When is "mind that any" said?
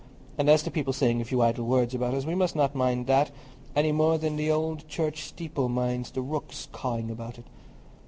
2.73-3.91